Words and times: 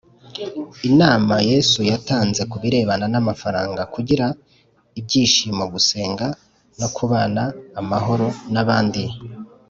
inama 0.89 1.35
Yesu 1.51 1.79
yatanze 1.91 2.41
ku 2.49 2.55
birebana 2.63 3.05
n 3.13 3.15
amafaranga 3.21 3.81
kugira 3.93 4.25
ibyishimo 4.99 5.63
gusenga 5.73 6.27
no 6.79 6.87
kubana 6.95 7.43
amahoro 7.81 8.27
n 8.53 8.55
abandi 8.63 9.03